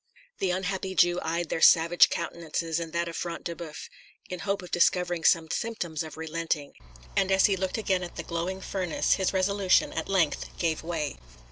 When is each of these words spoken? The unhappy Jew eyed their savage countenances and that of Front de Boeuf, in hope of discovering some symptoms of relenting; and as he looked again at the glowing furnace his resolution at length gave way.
The 0.39 0.49
unhappy 0.49 0.95
Jew 0.95 1.19
eyed 1.21 1.49
their 1.49 1.61
savage 1.61 2.09
countenances 2.09 2.79
and 2.79 2.91
that 2.91 3.07
of 3.07 3.15
Front 3.15 3.43
de 3.43 3.55
Boeuf, 3.55 3.87
in 4.31 4.39
hope 4.39 4.63
of 4.63 4.71
discovering 4.71 5.23
some 5.23 5.47
symptoms 5.51 6.01
of 6.01 6.17
relenting; 6.17 6.73
and 7.15 7.31
as 7.31 7.45
he 7.45 7.55
looked 7.55 7.77
again 7.77 8.01
at 8.01 8.15
the 8.15 8.23
glowing 8.23 8.61
furnace 8.61 9.13
his 9.13 9.31
resolution 9.31 9.93
at 9.93 10.09
length 10.09 10.57
gave 10.57 10.81
way. 10.81 11.19